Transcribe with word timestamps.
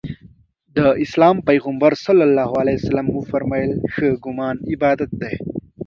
د 0.75 0.77
اسلام 1.03 1.35
پیغمبر 1.49 1.91
ص 2.03 2.05
وفرمایل 3.17 3.71
ښه 3.93 4.07
ګمان 4.25 4.55
عبادت 4.71 5.11
دی. 5.21 5.35